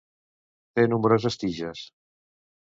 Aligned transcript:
Té 0.79 0.85
nombroses 0.93 1.37
tiges. 1.45 1.85